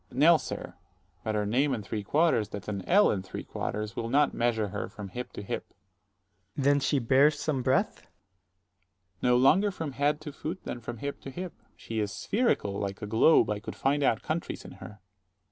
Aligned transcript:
Dro. 0.09 0.15
S. 0.15 0.17
Nell, 0.17 0.39
sir; 0.39 0.73
but 1.23 1.35
her 1.35 1.45
name 1.45 1.75
and 1.75 1.85
three 1.85 2.01
quarters, 2.01 2.49
that's 2.49 2.67
an 2.67 2.83
ell 2.85 3.11
and 3.11 3.23
three 3.23 3.43
quarters, 3.43 3.95
will 3.95 4.09
not 4.09 4.33
measure 4.33 4.69
her 4.69 4.89
from 4.89 5.09
hip 5.09 5.31
to 5.33 5.43
hip. 5.43 5.75
110 6.55 6.57
Ant. 6.57 6.57
S. 6.57 6.65
Then 6.65 6.79
she 6.89 6.97
bears 7.05 7.39
some 7.39 7.61
breadth? 7.61 7.97
Dro. 7.97 8.07
S. 8.07 8.07
No 9.21 9.37
longer 9.37 9.69
from 9.69 9.91
head 9.91 10.19
to 10.21 10.31
foot 10.31 10.63
than 10.63 10.79
from 10.79 10.97
hip 10.97 11.21
to 11.21 11.29
hip: 11.29 11.53
she 11.75 11.99
is 11.99 12.11
spherical, 12.11 12.79
like 12.79 13.03
a 13.03 13.05
globe; 13.05 13.51
I 13.51 13.59
could 13.59 13.75
find 13.75 14.01
out 14.01 14.23
countries 14.23 14.65
in 14.65 14.71
her. 14.81 15.01